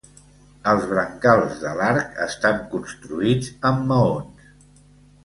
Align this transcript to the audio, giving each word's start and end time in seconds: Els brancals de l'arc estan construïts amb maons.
Els 0.69 0.85
brancals 0.93 1.59
de 1.63 1.73
l'arc 1.79 2.17
estan 2.27 2.57
construïts 2.71 3.53
amb 3.71 3.85
maons. 3.93 4.49